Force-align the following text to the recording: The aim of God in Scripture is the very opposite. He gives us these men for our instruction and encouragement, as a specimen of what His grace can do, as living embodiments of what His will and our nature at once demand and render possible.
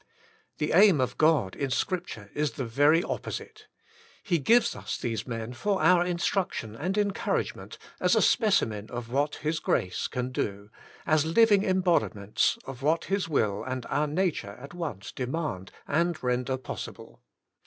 The 0.57 0.71
aim 0.71 0.99
of 0.99 1.15
God 1.19 1.55
in 1.55 1.69
Scripture 1.69 2.31
is 2.33 2.53
the 2.53 2.65
very 2.65 3.03
opposite. 3.03 3.67
He 4.23 4.39
gives 4.39 4.75
us 4.75 4.97
these 4.97 5.27
men 5.27 5.53
for 5.53 5.79
our 5.79 6.03
instruction 6.03 6.75
and 6.75 6.97
encouragement, 6.97 7.77
as 7.99 8.15
a 8.15 8.21
specimen 8.23 8.89
of 8.89 9.11
what 9.11 9.35
His 9.35 9.59
grace 9.59 10.07
can 10.07 10.31
do, 10.31 10.71
as 11.05 11.23
living 11.27 11.61
embodiments 11.63 12.57
of 12.65 12.81
what 12.81 13.05
His 13.13 13.29
will 13.29 13.63
and 13.63 13.85
our 13.91 14.07
nature 14.07 14.57
at 14.59 14.73
once 14.73 15.11
demand 15.11 15.71
and 15.87 16.23
render 16.23 16.57
possible. 16.57 17.21